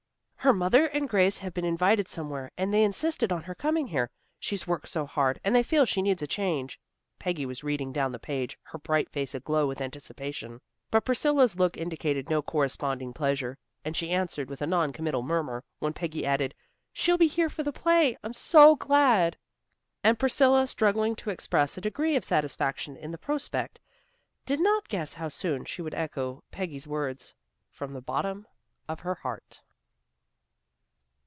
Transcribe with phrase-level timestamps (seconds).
[0.43, 4.09] "Her mother and Grace have been invited somewhere, and they insisted on her coming here.
[4.39, 6.79] She's worked so hard, and they feel she needs a change."
[7.19, 10.59] Peggy was reading down the page, her bright face aglow with anticipation,
[10.89, 15.63] but Priscilla's look indicated no corresponding pleasure, and she answered with a non committal murmur,
[15.77, 16.55] when Peggy added,
[16.91, 18.17] "She'll be here for the play.
[18.23, 19.37] I'm so glad."
[20.03, 23.79] And Priscilla struggling to express a degree of satisfaction in the prospect,
[24.47, 27.35] did not guess how soon she would echo Peggy's words
[27.69, 28.47] from the bottom
[28.89, 29.61] of her heart.